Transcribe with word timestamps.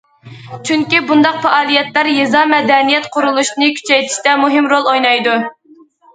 چۈنكى 0.69 1.01
بۇنداق 1.09 1.37
پائالىيەتلەر 1.43 2.09
يېزا 2.13 2.41
مەدەنىيەت 2.55 3.07
قۇرۇلۇشىنى 3.17 3.69
كۈچەيتىشتە 3.77 4.35
مۇھىم 4.47 4.73
رول 4.75 4.91
ئوينايدۇ. 4.97 5.39